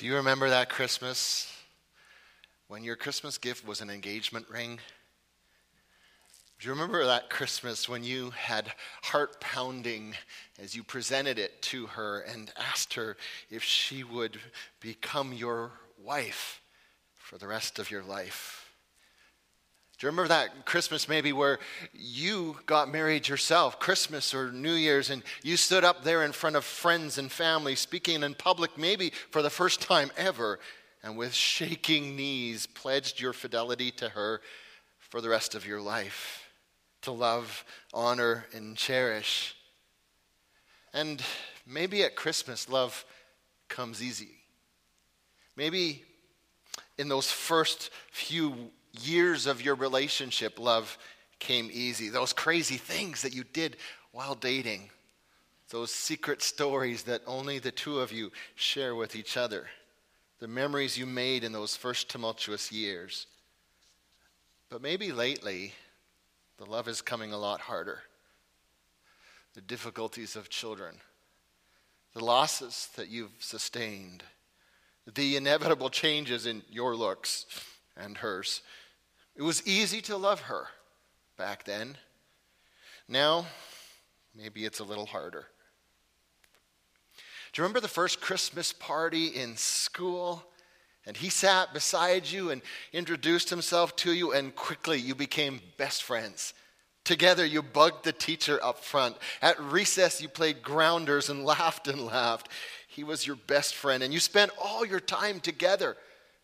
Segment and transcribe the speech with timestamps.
[0.00, 1.54] Do you remember that Christmas
[2.68, 4.80] when your Christmas gift was an engagement ring?
[6.58, 10.14] Do you remember that Christmas when you had heart pounding
[10.58, 13.18] as you presented it to her and asked her
[13.50, 14.40] if she would
[14.80, 15.72] become your
[16.02, 16.62] wife
[17.18, 18.59] for the rest of your life?
[20.00, 21.58] Do you remember that Christmas maybe where
[21.92, 26.56] you got married yourself, Christmas or New Year's, and you stood up there in front
[26.56, 30.58] of friends and family, speaking in public, maybe for the first time ever,
[31.02, 34.40] and with shaking knees pledged your fidelity to her
[34.96, 36.48] for the rest of your life
[37.02, 39.54] to love, honor, and cherish?
[40.94, 41.22] And
[41.66, 43.04] maybe at Christmas, love
[43.68, 44.38] comes easy.
[45.56, 46.04] Maybe
[46.96, 50.98] in those first few years of your relationship, love
[51.38, 52.08] came easy.
[52.08, 53.76] Those crazy things that you did
[54.12, 54.90] while dating,
[55.70, 59.66] those secret stories that only the two of you share with each other,
[60.40, 63.26] the memories you made in those first tumultuous years.
[64.68, 65.74] But maybe lately,
[66.58, 68.00] the love is coming a lot harder.
[69.54, 70.96] The difficulties of children,
[72.14, 74.22] the losses that you've sustained,
[75.12, 77.46] the inevitable changes in your looks
[78.00, 78.62] and hers.
[79.36, 80.68] It was easy to love her
[81.36, 81.96] back then.
[83.08, 83.46] Now,
[84.36, 85.46] maybe it's a little harder.
[87.52, 90.44] Do you remember the first Christmas party in school?
[91.06, 92.62] And he sat beside you and
[92.92, 96.54] introduced himself to you, and quickly you became best friends.
[97.04, 99.16] Together, you bugged the teacher up front.
[99.40, 102.48] At recess, you played grounders and laughed and laughed.
[102.86, 105.96] He was your best friend, and you spent all your time together.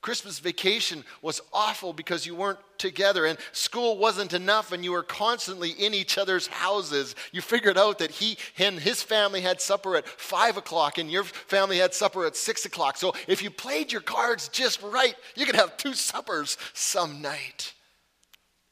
[0.02, 5.02] Christmas vacation was awful because you weren't together and school wasn't enough and you were
[5.02, 7.16] constantly in each other's houses.
[7.32, 11.24] You figured out that he and his family had supper at five o'clock and your
[11.24, 12.96] family had supper at six o'clock.
[12.96, 17.72] So if you played your cards just right, you could have two suppers some night.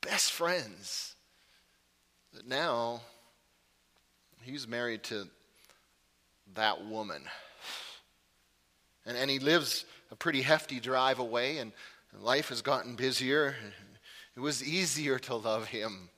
[0.03, 1.17] Best friends.
[2.33, 3.01] But now
[4.43, 5.27] he's married to
[6.55, 7.23] that woman.
[9.06, 11.73] And, and he lives a pretty hefty drive away, and
[12.21, 13.55] life has gotten busier.
[14.37, 16.09] It was easier to love him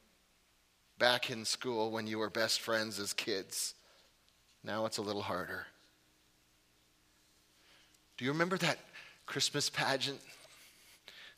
[0.99, 3.75] back in school when you were best friends as kids.
[4.65, 5.67] Now it's a little harder.
[8.17, 8.79] Do you remember that
[9.27, 10.21] Christmas pageant?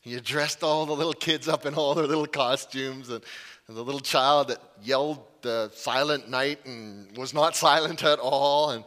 [0.03, 3.21] You dressed all the little kids up in all their little costumes, and,
[3.67, 8.71] and the little child that yelled the silent night and was not silent at all,
[8.71, 8.85] and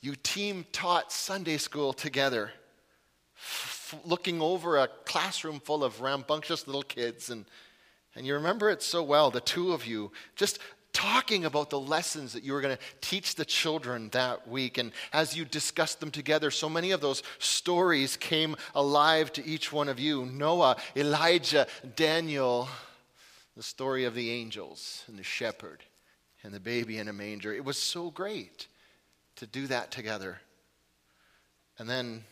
[0.00, 2.50] you team taught Sunday school together
[4.04, 7.30] looking over a classroom full of rambunctious little kids.
[7.30, 7.44] And,
[8.14, 10.58] and you remember it so well, the two of you, just
[10.92, 14.78] talking about the lessons that you were going to teach the children that week.
[14.78, 19.72] And as you discussed them together, so many of those stories came alive to each
[19.72, 21.66] one of you Noah, Elijah,
[21.96, 22.68] Daniel,
[23.56, 25.82] the story of the angels and the shepherd
[26.42, 27.52] and the baby in a manger.
[27.52, 28.66] It was so great
[29.36, 30.40] to do that together.
[31.78, 32.24] And then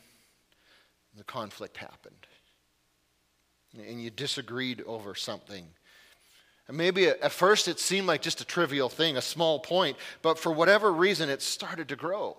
[1.21, 2.27] the conflict happened.
[3.77, 5.67] And you disagreed over something.
[6.67, 10.39] And maybe at first it seemed like just a trivial thing, a small point, but
[10.39, 12.39] for whatever reason it started to grow.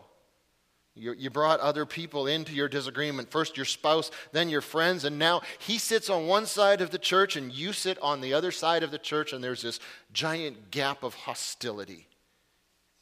[0.95, 3.31] You, you, brought other people into your disagreement.
[3.31, 6.97] First your spouse, then your friends, and now he sits on one side of the
[6.97, 9.79] church and you sit on the other side of the church, and there's this
[10.11, 12.07] giant gap of hostility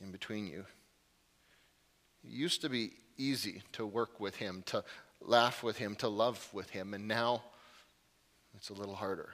[0.01, 0.65] in between you.
[2.25, 4.83] It used to be easy to work with him, to
[5.21, 7.43] laugh with him, to love with him, and now
[8.55, 9.29] it's a little harder.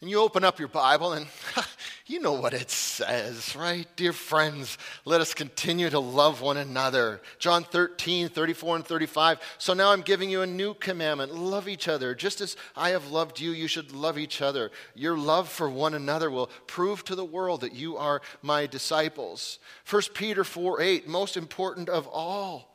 [0.00, 1.26] And you open up your Bible and
[2.06, 3.84] you know what it says, right?
[3.96, 7.20] Dear friends, let us continue to love one another.
[7.40, 9.40] John 13, 34 and 35.
[9.58, 12.14] So now I'm giving you a new commandment love each other.
[12.14, 14.70] Just as I have loved you, you should love each other.
[14.94, 19.58] Your love for one another will prove to the world that you are my disciples.
[19.90, 22.67] 1 Peter 4, 8, most important of all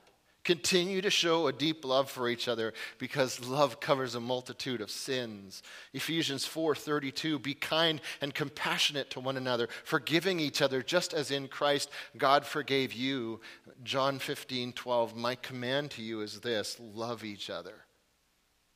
[0.43, 4.91] Continue to show a deep love for each other because love covers a multitude of
[4.91, 5.63] sins.
[5.93, 11.47] Ephesians 4:32 Be kind and compassionate to one another, forgiving each other just as in
[11.47, 13.39] Christ God forgave you.
[13.83, 17.85] John 15:12 My command to you is this, love each other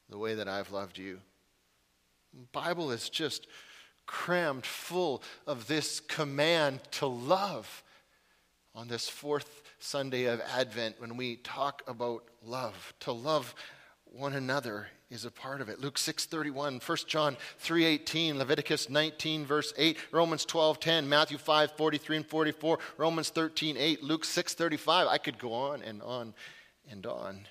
[0.09, 1.19] the way that I've loved you.
[2.33, 3.47] The Bible is just
[4.05, 7.83] crammed full of this command to love
[8.77, 12.93] on this fourth Sunday of Advent when we talk about love.
[12.99, 13.55] To love
[14.05, 15.79] one another is a part of it.
[15.79, 22.77] Luke 6:31, 1 John 3:18, Leviticus 19 verse 8, Romans 12:10, Matthew 5:43 and 44,
[22.97, 25.07] Romans 13:8, Luke 6:35.
[25.07, 26.35] I could go on and on
[26.87, 27.47] and on.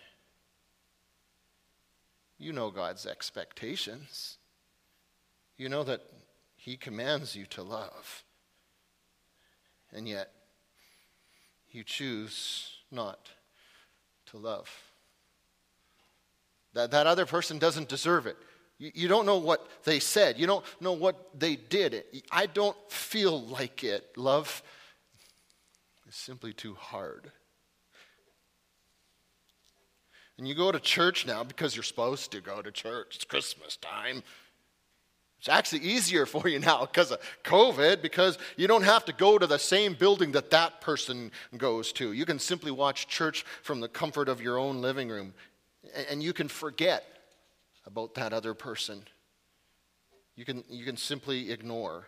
[2.38, 4.38] You know God's expectations.
[5.56, 6.02] You know that
[6.55, 8.23] He commands you to love.
[9.90, 10.35] And yet,
[11.76, 13.28] you choose not
[14.26, 14.69] to love.
[16.73, 18.37] That, that other person doesn't deserve it.
[18.78, 22.05] You, you don't know what they said, you don't know what they did.
[22.32, 24.17] I don't feel like it.
[24.17, 24.62] Love
[26.08, 27.31] is simply too hard.
[30.38, 33.17] And you go to church now because you're supposed to go to church.
[33.17, 34.23] It's Christmas time.
[35.38, 39.38] It's actually easier for you now because of COVID, because you don't have to go
[39.38, 42.12] to the same building that that person goes to.
[42.12, 45.34] You can simply watch church from the comfort of your own living room,
[46.10, 47.04] and you can forget
[47.86, 49.02] about that other person.
[50.34, 52.06] You can, you can simply ignore.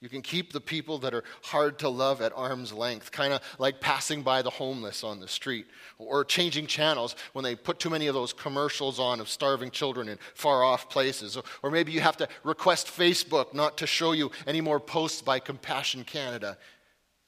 [0.00, 3.42] You can keep the people that are hard to love at arm's length, kind of
[3.58, 5.66] like passing by the homeless on the street,
[5.98, 10.08] or changing channels when they put too many of those commercials on of starving children
[10.08, 11.36] in far off places.
[11.62, 15.38] Or maybe you have to request Facebook not to show you any more posts by
[15.38, 16.56] Compassion Canada.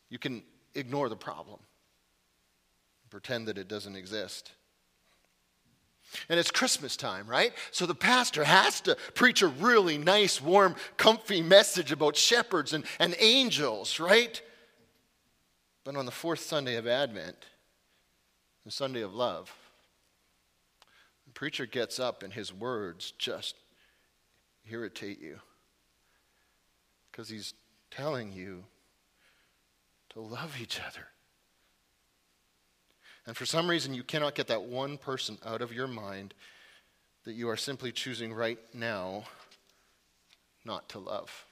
[0.09, 0.43] You can
[0.75, 1.61] ignore the problem,
[3.11, 4.53] pretend that it doesn't exist.
[6.29, 7.53] And it's Christmas time, right?
[7.71, 12.85] So the pastor has to preach a really nice, warm, comfy message about shepherds and,
[12.99, 14.41] and angels, right?
[15.85, 17.37] But on the fourth Sunday of Advent,
[18.65, 19.53] the Sunday of love,
[21.27, 23.57] the preacher gets up and his words just
[24.71, 25.41] irritate you
[27.11, 27.55] because he's
[27.91, 28.65] telling you
[30.11, 31.07] to love each other.
[33.27, 36.35] And for some reason, you cannot get that one person out of your mind
[37.25, 39.25] that you are simply choosing right now
[40.65, 41.47] not to love.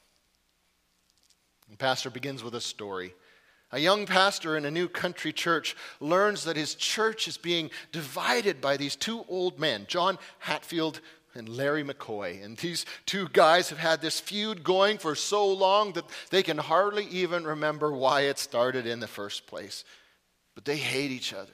[1.70, 3.14] The pastor begins with a story.
[3.72, 8.60] A young pastor in a new country church learns that his church is being divided
[8.60, 11.00] by these two old men, John Hatfield
[11.36, 12.44] and Larry McCoy.
[12.44, 16.58] And these two guys have had this feud going for so long that they can
[16.58, 19.84] hardly even remember why it started in the first place.
[20.56, 21.52] But they hate each other.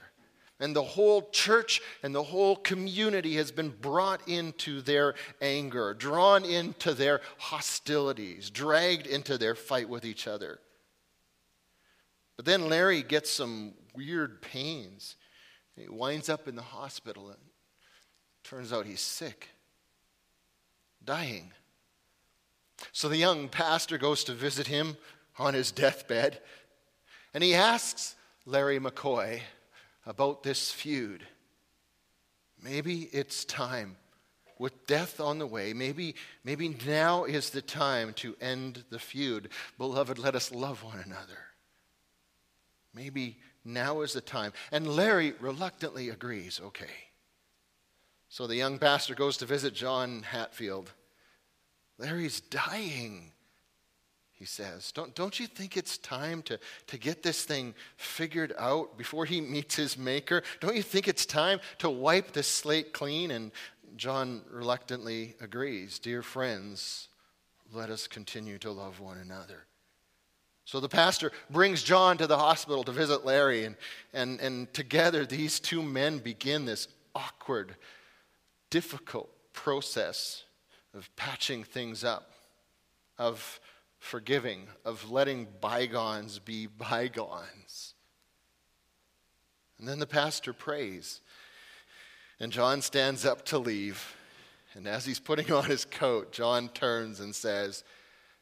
[0.59, 6.43] And the whole church and the whole community has been brought into their anger, drawn
[6.43, 10.59] into their hostilities, dragged into their fight with each other.
[12.37, 15.15] But then Larry gets some weird pains.
[15.75, 17.37] He winds up in the hospital and
[18.43, 19.49] turns out he's sick,
[21.03, 21.51] dying.
[22.91, 24.97] So the young pastor goes to visit him
[25.37, 26.39] on his deathbed,
[27.33, 28.15] and he asks
[28.45, 29.41] Larry McCoy,
[30.07, 31.21] about this feud.
[32.63, 33.97] Maybe it's time.
[34.57, 39.49] With death on the way, maybe, maybe now is the time to end the feud.
[39.77, 41.37] Beloved, let us love one another.
[42.91, 44.53] Maybe now is the time.
[44.71, 46.85] And Larry reluctantly agrees, okay.
[48.29, 50.91] So the young pastor goes to visit John Hatfield.
[51.99, 53.33] Larry's dying
[54.37, 54.91] he says.
[54.91, 59.41] Don't, don't you think it's time to, to get this thing figured out before he
[59.41, 60.43] meets his maker?
[60.59, 63.31] Don't you think it's time to wipe the slate clean?
[63.31, 63.51] And
[63.95, 65.97] John reluctantly agrees.
[65.97, 67.07] Dear friends,
[67.73, 69.65] let us continue to love one another.
[70.65, 73.75] So the pastor brings John to the hospital to visit Larry, and,
[74.13, 77.75] and, and together these two men begin this awkward,
[78.69, 80.43] difficult process
[80.93, 82.31] of patching things up,
[83.17, 83.61] of
[83.99, 87.95] forgiving, of letting bygones be bygones.
[89.79, 91.21] And then the pastor prays.
[92.39, 94.15] And John stands up to leave.
[94.73, 97.83] And as he's putting on his coat, John turns and says,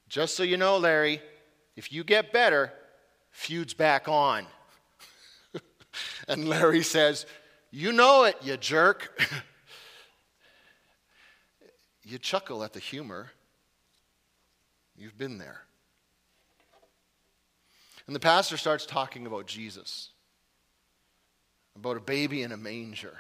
[0.09, 1.21] Just so you know, Larry,
[1.75, 2.74] if you get better,
[3.31, 4.45] feud's back on.
[6.27, 7.25] and Larry says,
[7.71, 9.21] You know it, you jerk.
[12.03, 13.31] you chuckle at the humor.
[14.97, 15.61] You've been there.
[18.07, 20.09] And the pastor starts talking about Jesus,
[21.75, 23.17] about a baby in a manger.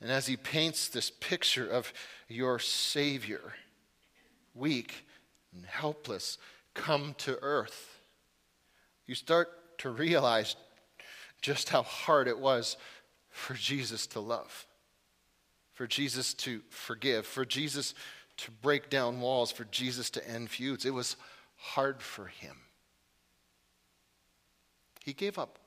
[0.00, 1.92] And as he paints this picture of
[2.28, 3.54] your Savior,
[4.54, 5.06] weak
[5.54, 6.38] and helpless,
[6.74, 8.00] come to earth,
[9.06, 10.56] you start to realize
[11.40, 12.76] just how hard it was
[13.30, 14.66] for Jesus to love,
[15.72, 17.94] for Jesus to forgive, for Jesus
[18.38, 20.84] to break down walls, for Jesus to end feuds.
[20.84, 21.16] It was
[21.56, 22.56] hard for him.
[25.04, 25.58] He gave up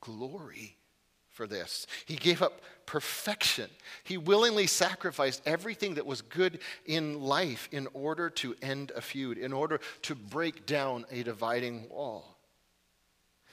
[0.00, 0.76] glory
[1.30, 1.86] for this.
[2.04, 3.70] He gave up perfection.
[4.02, 9.38] He willingly sacrificed everything that was good in life in order to end a feud,
[9.38, 12.36] in order to break down a dividing wall.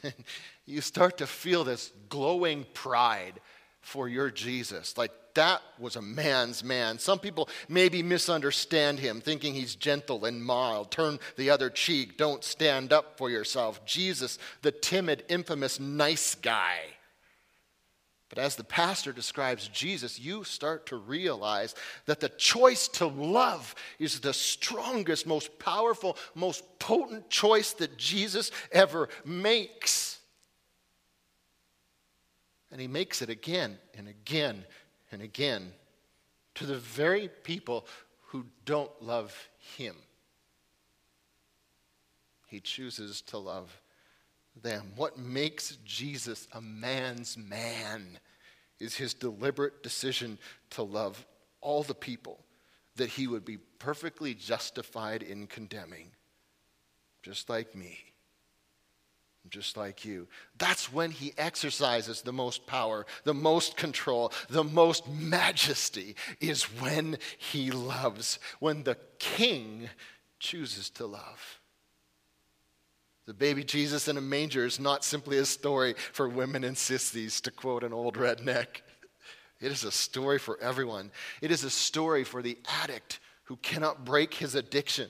[0.66, 3.40] you start to feel this glowing pride
[3.82, 4.98] for your Jesus.
[4.98, 7.00] Like that was a man's man.
[7.00, 10.92] Some people maybe misunderstand him, thinking he's gentle and mild.
[10.92, 12.18] Turn the other cheek.
[12.18, 13.86] Don't stand up for yourself.
[13.86, 16.80] Jesus, the timid, infamous, nice guy.
[18.30, 21.76] But as the pastor describes Jesus, you start to realize
[22.06, 28.52] that the choice to love is the strongest, most powerful, most potent choice that Jesus
[28.72, 30.20] ever makes.
[32.72, 34.66] And he makes it again and again
[35.16, 35.72] and again
[36.56, 37.88] to the very people
[38.28, 39.96] who don't love him.
[42.48, 43.82] He chooses to love
[44.62, 44.92] them.
[44.98, 48.20] What makes Jesus a man's man
[48.82, 50.38] is his deliberate decision
[50.72, 51.26] to love
[51.62, 52.44] all the people
[52.98, 56.12] that he would be perfectly justified in condemning,
[57.24, 58.00] just like me,
[59.50, 60.28] just like you.
[60.58, 67.18] That's when he exercises the most power, the most control, the most majesty, is when
[67.38, 69.90] he loves, when the king
[70.40, 71.60] chooses to love.
[73.26, 77.42] The baby Jesus in a manger is not simply a story for women and sissies,
[77.42, 78.82] to quote an old redneck.
[79.60, 81.12] It is a story for everyone.
[81.42, 85.10] It is a story for the addict who cannot break his addiction.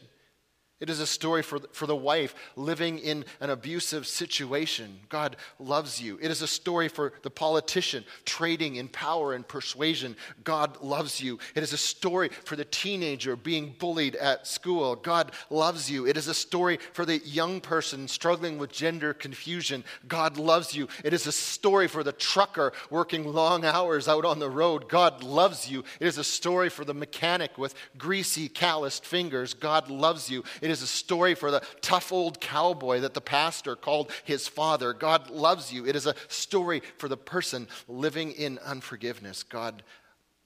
[0.81, 4.99] It is a story for, for the wife living in an abusive situation.
[5.07, 6.19] God loves you.
[6.21, 10.17] It is a story for the politician trading in power and persuasion.
[10.43, 11.39] God loves you.
[11.55, 14.97] It is a story for the teenager being bullied at school.
[14.97, 16.05] God loves you.
[16.07, 19.85] It is a story for the young person struggling with gender confusion.
[20.09, 20.89] God loves you.
[21.05, 24.89] It is a story for the trucker working long hours out on the road.
[24.89, 25.85] God loves you.
[26.01, 29.53] It is a story for the mechanic with greasy, calloused fingers.
[29.53, 30.43] God loves you.
[30.65, 34.93] It is a story for the tough old cowboy that the pastor called his father.
[34.93, 35.85] God loves you.
[35.85, 39.43] It is a story for the person living in unforgiveness.
[39.43, 39.83] God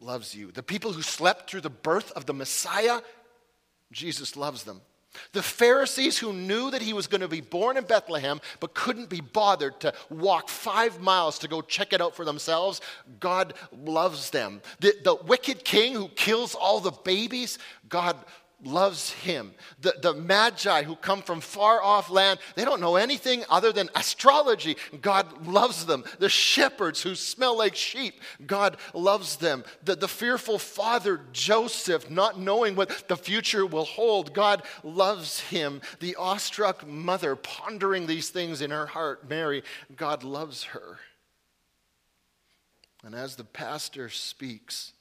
[0.01, 0.51] loves you.
[0.51, 2.99] The people who slept through the birth of the Messiah,
[3.93, 4.81] Jesus loves them.
[5.31, 9.09] The Pharisees who knew that he was going to be born in Bethlehem but couldn't
[9.09, 12.81] be bothered to walk five miles to go check it out for themselves,
[13.21, 14.61] God loves them.
[14.81, 17.57] The, the wicked king who kills all the babies,
[17.88, 18.17] God
[18.63, 19.53] loves him.
[19.81, 23.89] The, the magi who come from far off land, they don't know anything other than
[23.95, 24.77] astrology.
[25.01, 26.03] God loves them.
[26.19, 29.63] The shepherds who smell like sheep, God loves them.
[29.83, 35.81] The, the fearful father Joseph, not knowing what the future will hold, God loves him.
[35.99, 39.63] The awestruck mother pondering these things in her heart, Mary,
[39.95, 40.99] God loves her.
[43.03, 44.93] And as the pastor speaks,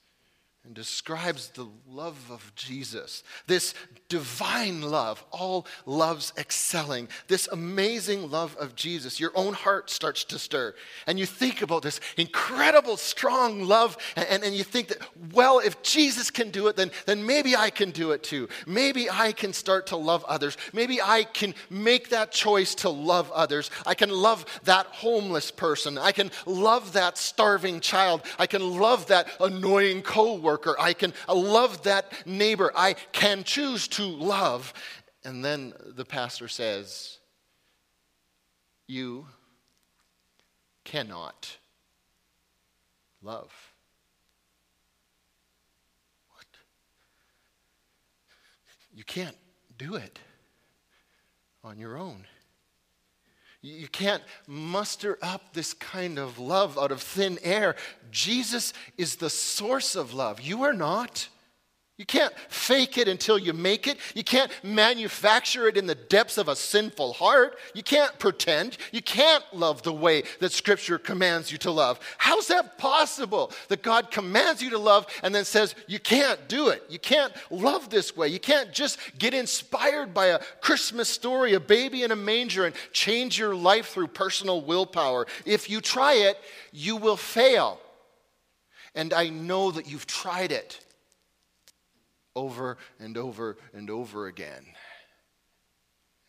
[0.69, 3.73] and describes the love of Jesus, this
[4.07, 9.19] divine love, all loves excelling, this amazing love of Jesus.
[9.19, 10.75] Your own heart starts to stir.
[11.07, 14.99] And you think about this incredible, strong love, and, and, you think that,
[15.33, 18.47] well, if Jesus can do it, then, then maybe I can do it too.
[18.67, 20.55] Maybe I can start to love others.
[20.71, 23.71] Maybe I can make that choice to love others.
[23.87, 25.97] I can love that homeless person.
[25.97, 28.21] I can love that starving child.
[28.37, 30.79] I can love that annoying coworker coworker.
[30.79, 32.71] I can love that neighbor.
[32.75, 34.73] I can choose to love.
[35.23, 37.19] And then the pastor says,
[38.87, 39.27] You
[40.83, 41.57] cannot
[43.21, 43.51] love.
[46.33, 46.45] What?
[48.93, 49.37] You can't
[49.77, 50.19] do it
[51.63, 52.25] on your own.
[53.61, 57.75] You can't muster up this kind of love out of thin air.
[58.09, 60.39] Jesus is the source of love.
[60.39, 61.27] You are not.
[61.99, 63.97] You can't fake it until you make it.
[64.15, 67.57] You can't manufacture it in the depths of a sinful heart.
[67.73, 68.77] You can't pretend.
[68.93, 71.99] You can't love the way that Scripture commands you to love.
[72.17, 73.51] How's that possible?
[73.67, 76.83] That God commands you to love and then says, you can't do it.
[76.87, 78.29] You can't love this way.
[78.29, 82.75] You can't just get inspired by a Christmas story, a baby in a manger, and
[82.93, 85.27] change your life through personal willpower.
[85.45, 86.37] If you try it,
[86.71, 87.77] you will fail.
[88.95, 90.79] And I know that you've tried it
[92.35, 94.65] over and over and over again.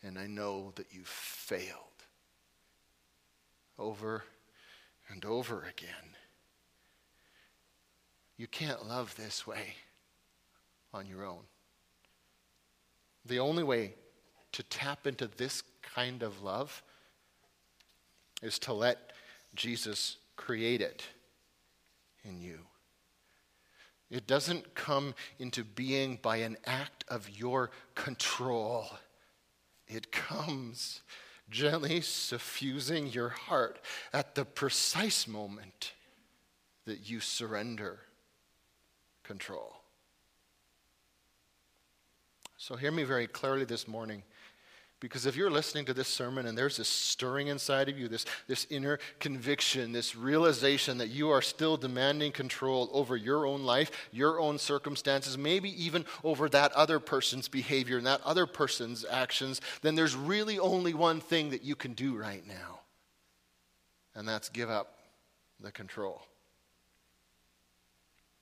[0.02, 1.76] And I know that you failed
[3.78, 4.24] over
[5.08, 6.16] and over again.
[8.36, 9.74] You can't love this way
[10.94, 11.42] on your own.
[13.26, 13.94] The only way
[14.52, 16.82] to tap into this kind of love
[18.42, 19.12] is to let
[19.54, 21.04] Jesus create it
[22.24, 22.60] in you.
[24.10, 28.86] It doesn't come into being by an act of your control.
[29.86, 31.02] It comes
[31.48, 33.80] gently suffusing your heart
[34.12, 35.92] at the precise moment
[36.86, 38.00] that you surrender
[39.22, 39.76] control.
[42.56, 44.22] So, hear me very clearly this morning.
[45.00, 48.26] Because if you're listening to this sermon and there's this stirring inside of you, this,
[48.46, 53.90] this inner conviction, this realization that you are still demanding control over your own life,
[54.12, 59.62] your own circumstances, maybe even over that other person's behavior and that other person's actions,
[59.80, 62.80] then there's really only one thing that you can do right now.
[64.14, 64.98] And that's give up
[65.60, 66.20] the control.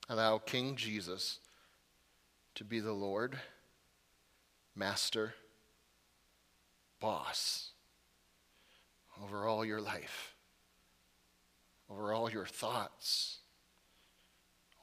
[0.09, 1.39] Allow King Jesus
[2.55, 3.39] to be the Lord,
[4.75, 5.35] Master,
[6.99, 7.69] boss
[9.23, 10.35] over all your life,
[11.89, 13.39] over all your thoughts,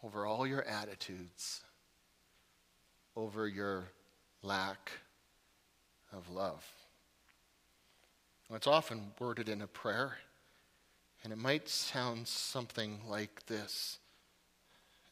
[0.02, 1.62] over all your attitudes,
[3.16, 3.88] over your
[4.42, 4.90] lack
[6.12, 6.64] of love.
[8.52, 10.18] it's often worded in a prayer,
[11.25, 13.99] and it might sound something like this.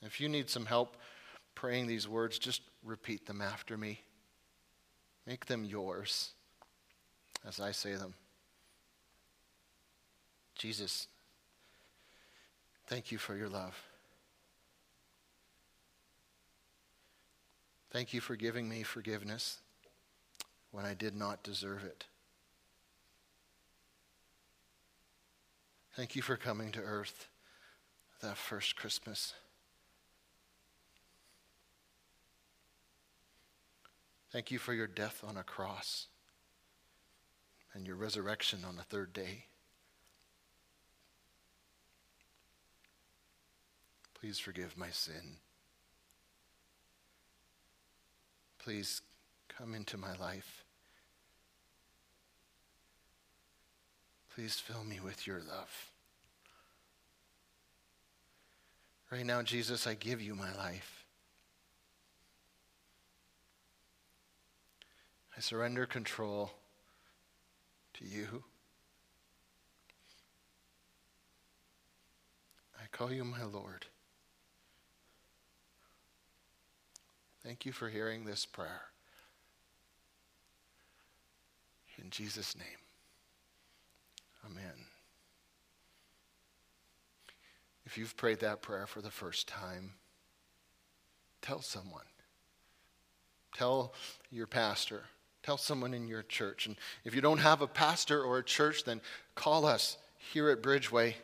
[0.03, 0.97] If you need some help
[1.55, 4.03] praying these words, just repeat them after me.
[5.27, 6.33] Make them yours
[7.47, 8.15] as I say them.
[10.57, 11.09] Jesus,
[12.87, 13.77] thank you for your love.
[17.91, 19.59] Thank you for giving me forgiveness
[20.73, 22.07] when I did not deserve it.
[25.97, 27.29] Thank you for coming to earth
[28.21, 29.35] that first Christmas.
[34.33, 36.09] Thank you for your death on a cross
[37.75, 39.47] and your resurrection on the third day.
[44.15, 45.37] Please forgive my sin.
[48.59, 49.03] Please
[49.49, 50.65] come into my life.
[54.35, 55.91] Please fill me with your love.
[59.11, 61.05] Right now, Jesus, I give you my life.
[65.37, 66.53] I surrender control
[67.95, 68.45] to you.
[72.79, 73.87] I call you my Lord.
[77.43, 78.83] Thank you for hearing this prayer.
[82.03, 82.67] In Jesus' name,
[84.45, 84.87] amen.
[87.87, 89.93] If you've prayed that prayer for the first time,
[91.43, 92.07] tell someone.
[93.55, 93.95] Tell
[94.31, 95.05] your pastor.
[95.45, 96.67] Tell someone in your church.
[96.67, 99.03] And if you don't have a pastor or a church, then
[99.35, 99.99] call us
[100.33, 101.15] here at Bridgeway,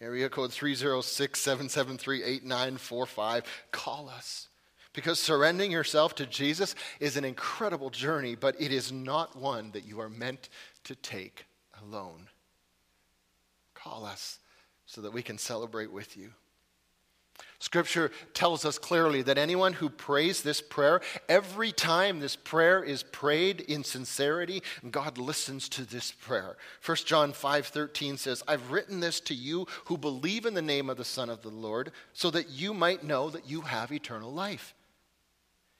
[0.00, 3.42] area code 306 773 8945.
[3.72, 4.46] Call us.
[4.92, 9.84] Because surrendering yourself to Jesus is an incredible journey, but it is not one that
[9.84, 10.48] you are meant
[10.84, 11.46] to take
[11.82, 12.28] alone.
[13.74, 14.38] Call us
[14.86, 16.30] so that we can celebrate with you.
[17.58, 23.02] Scripture tells us clearly that anyone who prays this prayer, every time this prayer is
[23.02, 26.56] prayed in sincerity, God listens to this prayer.
[26.82, 30.98] 1 John 5:13 says, "I've written this to you who believe in the name of
[30.98, 34.74] the Son of the Lord, so that you might know that you have eternal life."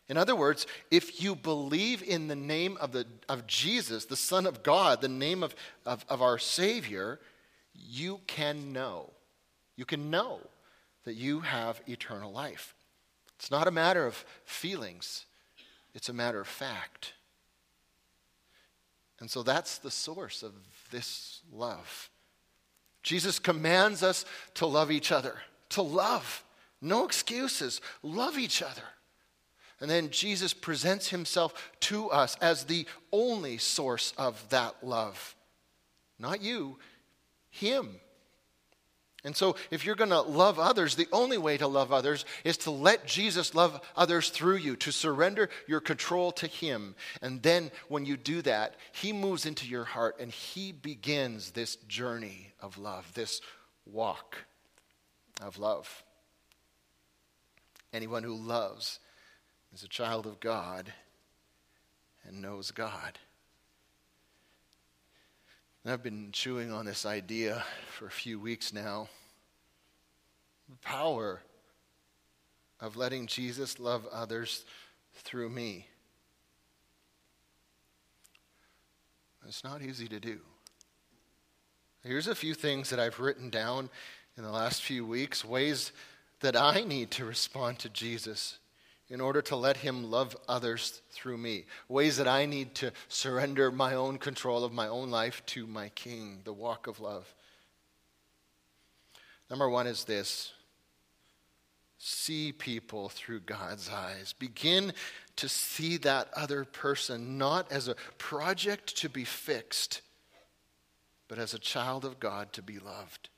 [0.09, 4.47] In other words, if you believe in the name of, the, of Jesus, the Son
[4.47, 7.21] of God, the name of, of, of our Savior,
[7.75, 9.13] you can know.
[9.75, 10.41] You can know
[11.07, 12.75] that you have eternal life.
[13.39, 15.25] It's not a matter of feelings,
[15.95, 17.15] it's a matter of fact.
[19.19, 20.53] And so that's the source of
[20.91, 22.11] this love.
[23.03, 25.37] Jesus commands us to love each other,
[25.71, 26.45] to love.
[26.83, 27.81] No excuses.
[28.03, 28.83] Love each other.
[29.81, 35.35] And then Jesus presents himself to us as the only source of that love.
[36.19, 36.79] Not you,
[37.51, 38.01] him.
[39.25, 42.59] And so, if you're going to love others, the only way to love others is
[42.59, 46.95] to let Jesus love others through you, to surrender your control to Him.
[47.23, 51.77] And then, when you do that, He moves into your heart and He begins this
[51.89, 53.41] journey of love, this
[53.85, 54.37] walk
[55.43, 56.05] of love.
[57.93, 59.01] Anyone who loves
[59.75, 60.93] is a child of God
[62.25, 63.19] and knows God.
[65.89, 69.09] I've been chewing on this idea for a few weeks now.
[70.69, 71.41] The power
[72.81, 74.65] of letting Jesus love others
[75.15, 75.87] through me.
[79.47, 80.41] It's not easy to do.
[82.03, 83.89] Here's a few things that I've written down
[84.37, 85.93] in the last few weeks, ways
[86.41, 88.59] that I need to respond to Jesus
[89.09, 91.65] in order to let Him love others through me.
[91.89, 95.91] Ways that I need to surrender my own control of my own life to my
[95.91, 97.33] King, the walk of love.
[99.49, 100.53] Number one is this
[101.99, 104.35] see people through God's eyes.
[104.39, 104.93] Begin
[105.37, 110.03] to see that other person not as a project to be fixed,
[111.29, 113.29] but as a child of God to be loved.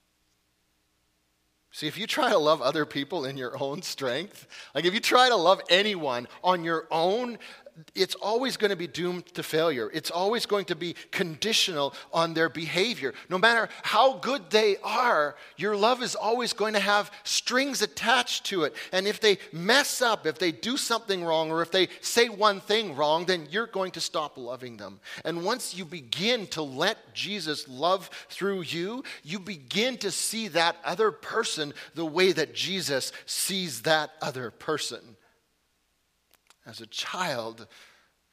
[1.71, 5.01] See, if you try to love other people in your own strength, like if you
[5.01, 7.39] try to love anyone on your own,
[7.95, 9.91] it's always going to be doomed to failure.
[9.93, 13.15] It's always going to be conditional on their behavior.
[13.29, 18.47] No matter how good they are, your love is always going to have strings attached
[18.47, 18.75] to it.
[18.93, 22.61] And if they mess up, if they do something wrong, or if they say one
[22.61, 25.01] thing wrong, then you're going to stop loving them.
[25.25, 30.77] And once you begin to let Jesus love through you, you begin to see that
[30.85, 35.17] other person the way that Jesus sees that other person
[36.69, 37.67] as a child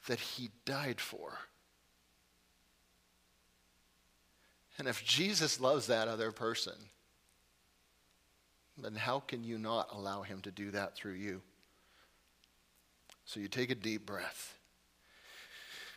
[0.07, 1.39] that he died for.
[4.77, 6.73] And if Jesus loves that other person,
[8.77, 11.41] then how can you not allow him to do that through you?
[13.23, 14.57] So you take a deep breath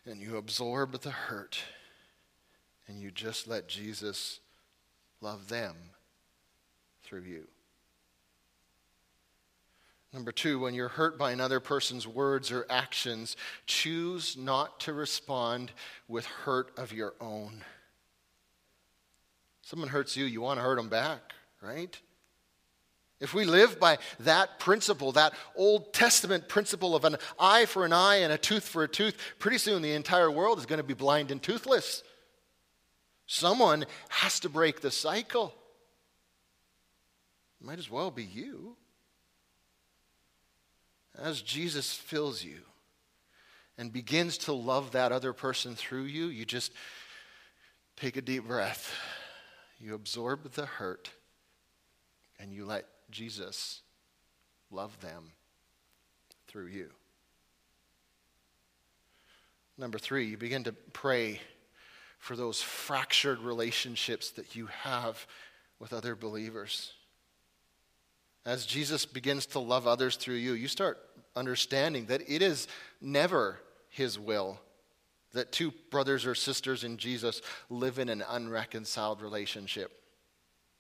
[0.07, 1.59] and you absorb the hurt
[2.87, 4.39] and you just let Jesus
[5.21, 5.75] love them
[7.03, 7.49] through you.
[10.13, 15.71] Number two, when you're hurt by another person's words or actions, choose not to respond
[16.09, 17.63] with hurt of your own.
[19.61, 21.95] Someone hurts you, you want to hurt them back, right?
[23.21, 27.93] If we live by that principle, that Old Testament principle of an eye for an
[27.93, 30.85] eye and a tooth for a tooth, pretty soon the entire world is going to
[30.85, 32.03] be blind and toothless.
[33.27, 35.53] Someone has to break the cycle.
[37.61, 38.77] Might as well be you
[41.23, 42.61] as Jesus fills you
[43.77, 46.73] and begins to love that other person through you, you just
[47.97, 48.95] take a deep breath.
[49.81, 51.11] You absorb the hurt
[52.39, 53.83] and you let Jesus
[54.71, 55.33] love them
[56.47, 56.91] through you.
[59.77, 61.41] Number three, you begin to pray
[62.19, 65.25] for those fractured relationships that you have
[65.79, 66.93] with other believers.
[68.45, 70.99] As Jesus begins to love others through you, you start
[71.39, 72.69] understanding that it is
[73.01, 74.61] never his will
[75.33, 79.93] that two brothers or sisters in Jesus live in an unreconciled relationship.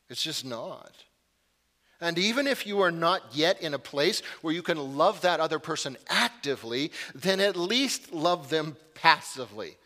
[0.09, 0.93] It's just not.
[2.01, 5.41] And even if you are not yet in a place where you can love that
[5.41, 9.77] other person actively, then at least love them passively.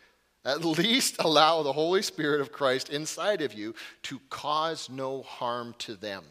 [0.45, 5.73] At least allow the Holy Spirit of Christ inside of you to cause no harm
[5.79, 6.23] to them.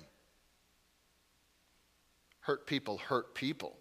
[2.40, 3.76] Hurt people hurt people.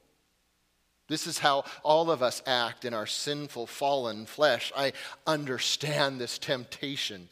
[1.12, 4.72] This is how all of us act in our sinful, fallen flesh.
[4.74, 4.94] I
[5.28, 7.28] understand this temptation.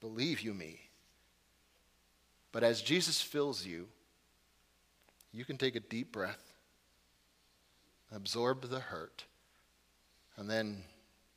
[0.00, 0.78] Believe you me.
[2.52, 3.88] But as Jesus fills you,
[5.32, 6.54] you can take a deep breath,
[8.14, 9.24] absorb the hurt,
[10.36, 10.84] and then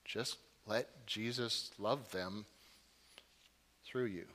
[0.04, 2.46] just let Jesus love them
[3.88, 4.26] through you.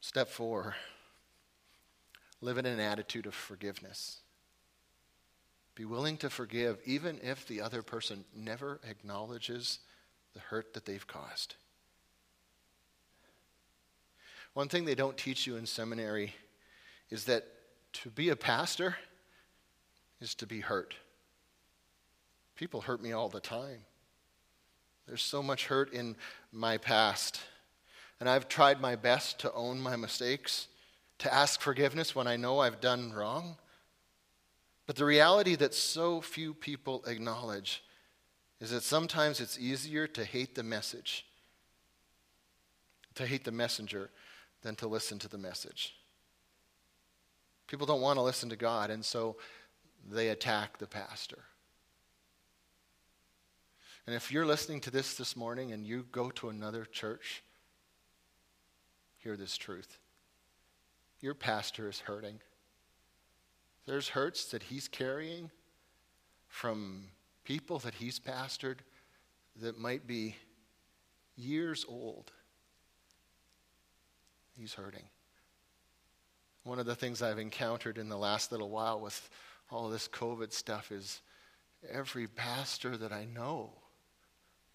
[0.00, 0.74] Step four
[2.40, 4.20] live in an attitude of forgiveness.
[5.78, 9.78] Be willing to forgive even if the other person never acknowledges
[10.34, 11.54] the hurt that they've caused.
[14.54, 16.34] One thing they don't teach you in seminary
[17.10, 17.44] is that
[17.92, 18.96] to be a pastor
[20.20, 20.96] is to be hurt.
[22.56, 23.84] People hurt me all the time.
[25.06, 26.16] There's so much hurt in
[26.50, 27.40] my past.
[28.18, 30.66] And I've tried my best to own my mistakes,
[31.18, 33.58] to ask forgiveness when I know I've done wrong.
[34.88, 37.84] But the reality that so few people acknowledge
[38.58, 41.26] is that sometimes it's easier to hate the message,
[43.14, 44.08] to hate the messenger,
[44.62, 45.94] than to listen to the message.
[47.66, 49.36] People don't want to listen to God, and so
[50.10, 51.40] they attack the pastor.
[54.06, 57.42] And if you're listening to this this morning and you go to another church,
[59.18, 59.98] hear this truth.
[61.20, 62.40] Your pastor is hurting.
[63.88, 65.50] There's hurts that he's carrying
[66.46, 67.04] from
[67.44, 68.80] people that he's pastored
[69.62, 70.36] that might be
[71.36, 72.30] years old.
[74.58, 75.04] He's hurting.
[76.64, 79.30] One of the things I've encountered in the last little while with
[79.70, 81.22] all this COVID stuff is
[81.90, 83.70] every pastor that I know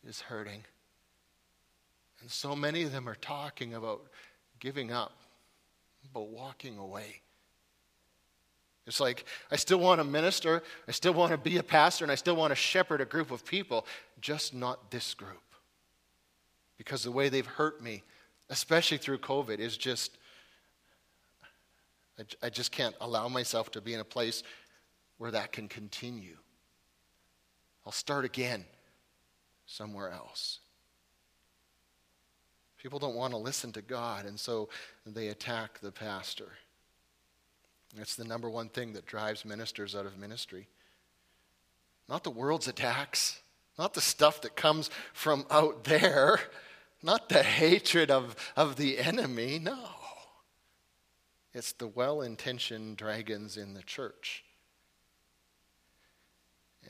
[0.04, 0.64] is hurting.
[2.22, 4.08] And so many of them are talking about
[4.60, 5.16] giving up,
[6.12, 7.23] but walking away.
[8.86, 12.12] It's like, I still want to minister, I still want to be a pastor, and
[12.12, 13.86] I still want to shepherd a group of people,
[14.20, 15.42] just not this group.
[16.78, 18.04] Because the way they've hurt me,
[18.50, 20.18] especially through COVID, is just,
[22.20, 24.44] I, I just can't allow myself to be in a place
[25.18, 26.38] where that can continue.
[27.86, 28.66] I'll start again
[29.66, 30.60] somewhere else.
[32.78, 34.68] People don't want to listen to God, and so
[35.06, 36.52] they attack the pastor.
[37.98, 40.68] It's the number one thing that drives ministers out of ministry.
[42.10, 43.42] Not the world's attacks,
[43.78, 46.40] not the stuff that comes from out there,
[47.02, 49.60] not the hatred of, of the enemy.
[49.60, 49.78] No.
[51.54, 54.44] It's the well intentioned dragons in the church.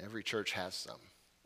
[0.02, 1.00] Every church has some.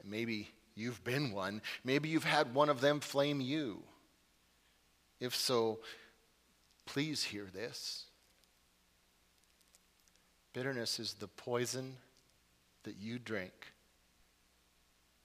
[0.04, 1.62] Maybe you've been one.
[1.84, 3.84] Maybe you've had one of them flame you.
[5.20, 5.80] If so,
[6.86, 8.07] please hear this.
[10.58, 11.98] Bitterness is the poison
[12.82, 13.54] that you drink,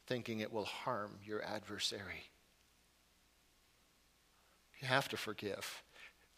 [0.06, 2.24] thinking it will harm your adversary.
[4.78, 5.82] You have to forgive,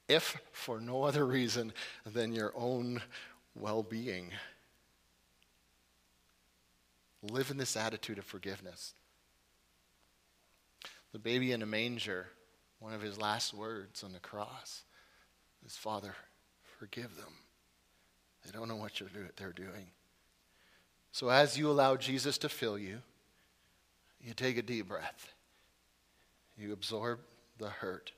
[0.08, 1.72] if for no other reason
[2.06, 3.02] than your own
[3.56, 4.30] well being.
[7.20, 8.94] Live in this attitude of forgiveness.
[11.10, 12.28] The baby in a manger,
[12.78, 14.84] one of his last words on the cross
[15.66, 16.14] is Father,
[16.78, 17.43] forgive them.
[18.44, 18.92] They don't know what
[19.36, 19.86] they're doing.
[21.12, 22.98] So, as you allow Jesus to fill you,
[24.20, 25.32] you take a deep breath.
[26.56, 27.20] You absorb
[27.58, 28.12] the hurt.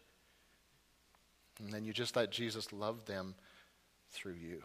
[1.58, 3.34] And then you just let Jesus love them
[4.10, 4.62] through you.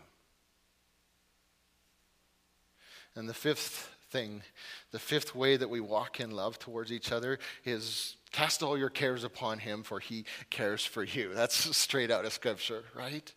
[3.15, 4.43] And the fifth thing,
[4.91, 8.89] the fifth way that we walk in love towards each other is cast all your
[8.89, 11.34] cares upon him, for he cares for you.
[11.34, 13.34] That's straight out of Scripture, right?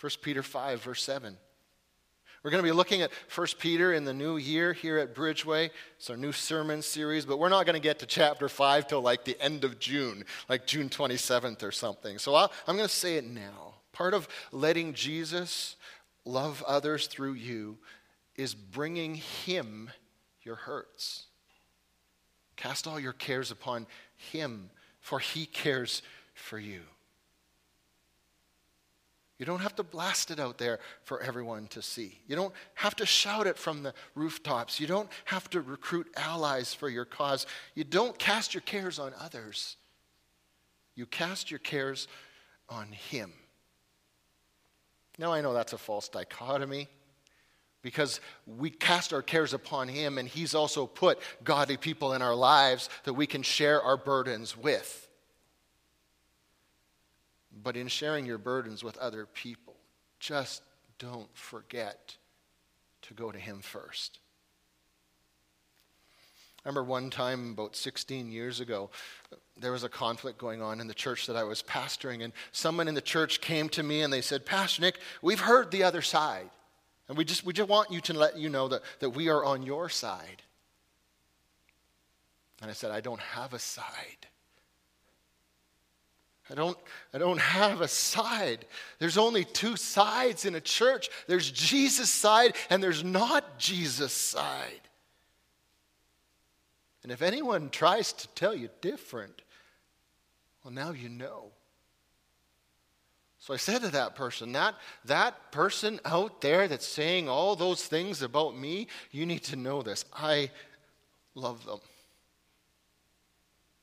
[0.00, 1.36] 1 Peter 5, verse 7.
[2.42, 5.70] We're going to be looking at 1 Peter in the new year here at Bridgeway.
[5.96, 9.00] It's our new sermon series, but we're not going to get to chapter 5 till
[9.00, 12.18] like the end of June, like June 27th or something.
[12.18, 13.74] So i am going to say it now.
[13.92, 15.74] Part of letting Jesus
[16.24, 17.78] love others through you
[18.36, 19.90] is bringing Him
[20.42, 21.26] your hurts.
[22.54, 26.02] Cast all your cares upon Him, for He cares
[26.34, 26.82] for you.
[29.38, 32.18] You don't have to blast it out there for everyone to see.
[32.26, 34.80] You don't have to shout it from the rooftops.
[34.80, 37.46] You don't have to recruit allies for your cause.
[37.74, 39.76] You don't cast your cares on others.
[40.96, 42.08] You cast your cares
[42.68, 43.32] on Him.
[45.18, 46.88] Now, I know that's a false dichotomy
[47.82, 52.34] because we cast our cares upon Him, and He's also put godly people in our
[52.34, 55.07] lives that we can share our burdens with
[57.62, 59.74] but in sharing your burdens with other people,
[60.20, 60.62] just
[60.98, 62.16] don't forget
[63.02, 64.18] to go to Him first.
[66.64, 68.90] I remember one time, about 16 years ago,
[69.56, 72.88] there was a conflict going on in the church that I was pastoring, and someone
[72.88, 76.02] in the church came to me and they said, Pastor Nick, we've heard the other
[76.02, 76.50] side,
[77.08, 79.44] and we just, we just want you to let you know that, that we are
[79.44, 80.42] on your side.
[82.60, 84.26] And I said, I don't have a side.
[86.50, 86.78] I don't,
[87.12, 88.64] I don't have a side.
[88.98, 94.80] There's only two sides in a church there's Jesus' side, and there's not Jesus' side.
[97.02, 99.42] And if anyone tries to tell you different,
[100.64, 101.52] well, now you know.
[103.38, 107.86] So I said to that person, that, that person out there that's saying all those
[107.86, 110.04] things about me, you need to know this.
[110.12, 110.50] I
[111.34, 111.78] love them.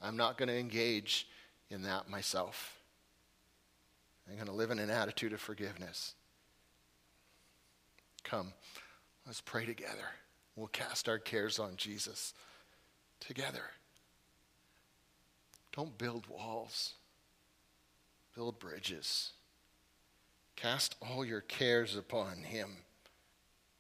[0.02, 1.28] I'm not going to engage
[1.70, 2.80] in that myself.
[4.28, 6.14] I'm going to live in an attitude of forgiveness.
[8.24, 8.54] Come,
[9.26, 10.10] let's pray together.
[10.56, 12.34] We'll cast our cares on Jesus
[13.20, 13.72] together.
[15.76, 16.94] Don't build walls,
[18.34, 19.32] build bridges.
[20.56, 22.78] Cast all your cares upon Him,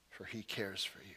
[0.09, 1.15] for He cares for you.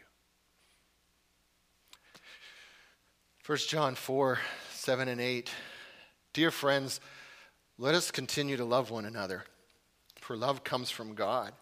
[3.45, 4.39] 1 John 4
[4.73, 5.51] 7 and 8
[6.33, 7.01] Dear friends,
[7.79, 9.45] let us continue to love one another,
[10.21, 11.53] for love comes from God.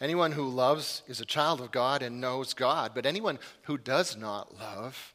[0.00, 4.16] Anyone who loves is a child of God and knows God, but anyone who does
[4.16, 5.14] not love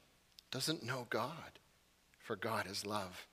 [0.52, 1.60] doesn't know God,
[2.20, 3.28] for God is love.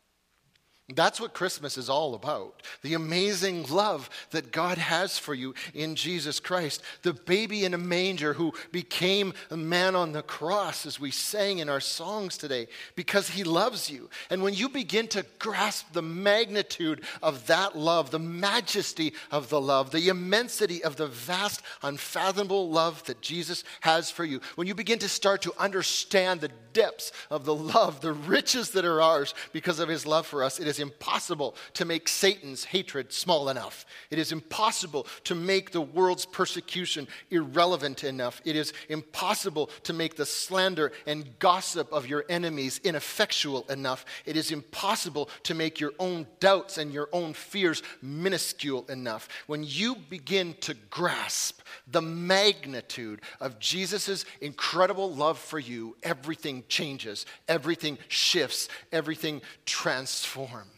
[0.95, 2.63] That's what Christmas is all about.
[2.83, 6.83] The amazing love that God has for you in Jesus Christ.
[7.03, 11.59] The baby in a manger who became a man on the cross, as we sang
[11.59, 14.11] in our songs today, because he loves you.
[14.31, 19.61] And when you begin to grasp the magnitude of that love, the majesty of the
[19.61, 24.75] love, the immensity of the vast, unfathomable love that Jesus has for you, when you
[24.75, 29.35] begin to start to understand the depths of the love, the riches that are ours
[29.53, 33.87] because of his love for us, it is impossible to make Satan's hatred small enough.
[34.11, 38.43] It is impossible to make the world's persecution irrelevant enough.
[38.45, 44.05] It is impossible to make the slander and gossip of your enemies ineffectual enough.
[44.27, 49.29] It is impossible to make your own doubts and your own fears minuscule enough.
[49.47, 57.25] When you begin to grasp the magnitude of Jesus' incredible love for you, everything changes,
[57.49, 60.72] everything shifts, everything transforms.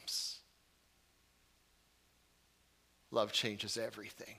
[3.15, 4.35] Love changes everything.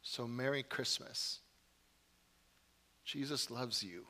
[0.00, 1.40] So, Merry Christmas.
[3.04, 4.06] Jesus loves you.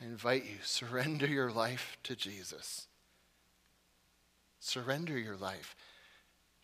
[0.00, 2.86] I invite you, surrender your life to Jesus.
[4.60, 5.74] Surrender your life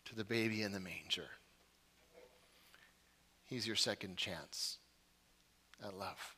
[0.05, 1.27] to the baby in the manger.
[3.43, 4.77] He's your second chance
[5.85, 6.37] at love.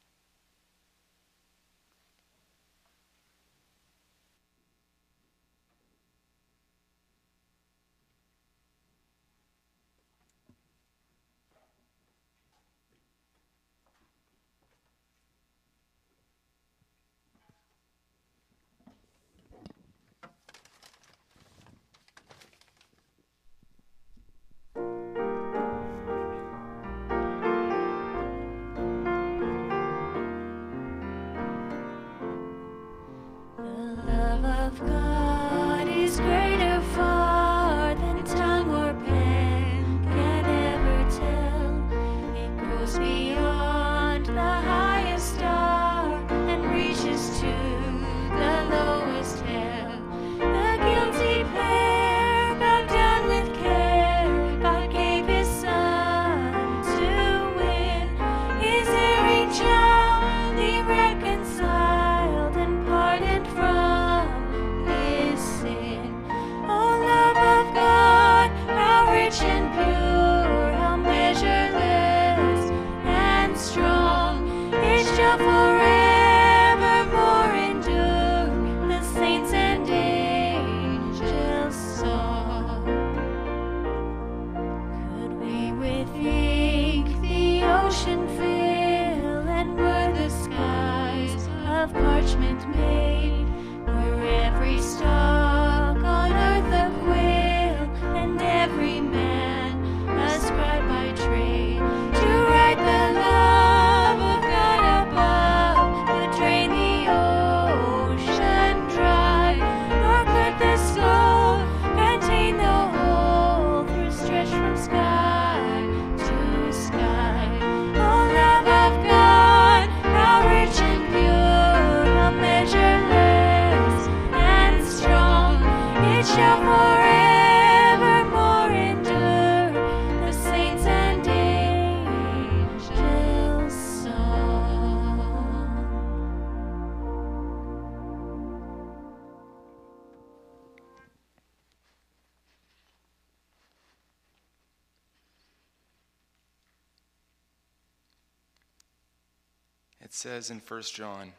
[150.07, 151.33] It says in 1 John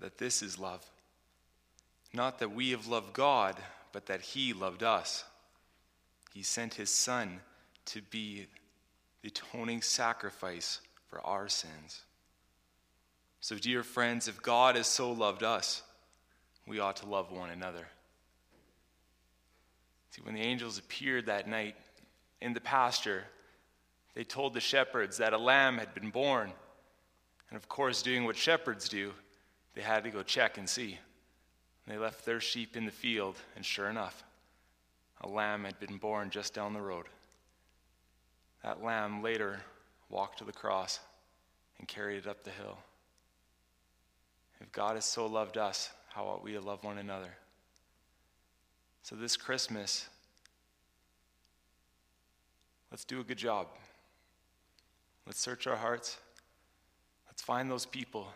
[0.00, 0.82] that this is love.
[2.14, 3.56] Not that we have loved God,
[3.92, 5.22] but that He loved us.
[6.32, 7.40] He sent His Son
[7.84, 8.46] to be
[9.20, 12.00] the atoning sacrifice for our sins.
[13.42, 15.82] So, dear friends, if God has so loved us,
[16.66, 17.86] we ought to love one another.
[20.12, 21.76] See, when the angels appeared that night
[22.40, 23.24] in the pasture,
[24.14, 26.54] they told the shepherds that a lamb had been born
[27.50, 29.12] and of course, doing what shepherds do,
[29.74, 30.98] they had to go check and see.
[31.86, 34.24] They left their sheep in the field, and sure enough,
[35.20, 37.06] a lamb had been born just down the road.
[38.62, 39.60] That lamb later
[40.08, 41.00] walked to the cross
[41.78, 42.78] and carried it up the hill.
[44.60, 47.36] If God has so loved us, how ought we to love one another?
[49.02, 50.08] So, this Christmas,
[52.90, 53.66] let's do a good job.
[55.26, 56.16] Let's search our hearts.
[57.34, 58.28] Let's find those people,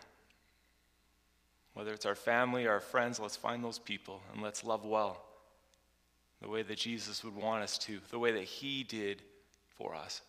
[1.73, 5.23] Whether it's our family or our friends, let's find those people and let's love well
[6.41, 9.21] the way that Jesus would want us to, the way that He did
[9.77, 10.21] for us.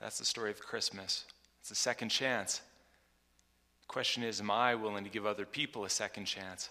[0.00, 1.24] That's the story of Christmas.
[1.60, 2.60] It's a second chance.
[3.82, 6.68] The question is Am I willing to give other people a second chance?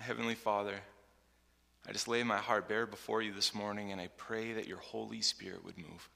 [0.00, 0.80] Heavenly Father,
[1.88, 4.78] I just lay my heart bare before you this morning and I pray that your
[4.78, 6.08] Holy Spirit would move.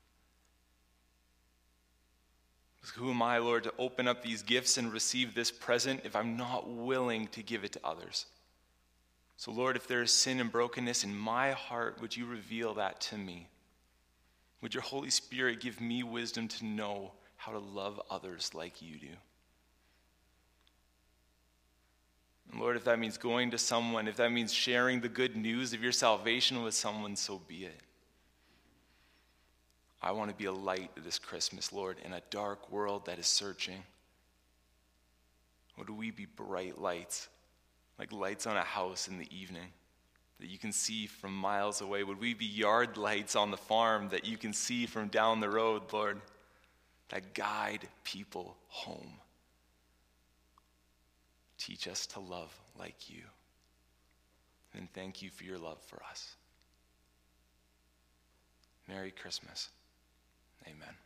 [2.95, 6.37] Who am I, Lord, to open up these gifts and receive this present if I'm
[6.37, 8.26] not willing to give it to others?
[9.37, 13.01] So, Lord, if there is sin and brokenness in my heart, would you reveal that
[13.03, 13.49] to me?
[14.61, 18.99] Would your Holy Spirit give me wisdom to know how to love others like you
[18.99, 19.14] do?
[22.51, 25.72] And Lord, if that means going to someone, if that means sharing the good news
[25.72, 27.81] of your salvation with someone, so be it.
[30.01, 33.27] I want to be a light this Christmas, Lord, in a dark world that is
[33.27, 33.83] searching.
[35.77, 37.29] Would we be bright lights
[37.99, 39.73] like lights on a house in the evening
[40.39, 42.05] that you can see from miles away?
[42.05, 45.51] Would we be yard lights on the farm that you can see from down the
[45.51, 46.21] road, Lord,
[47.09, 49.15] that guide people home?
[51.59, 53.23] Teach us to love like you.
[54.75, 56.37] And thank you for your love for us.
[58.87, 59.71] Merry Christmas.
[60.69, 60.97] Amen.